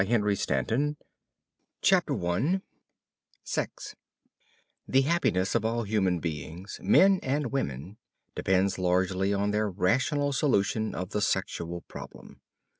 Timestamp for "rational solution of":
9.69-11.11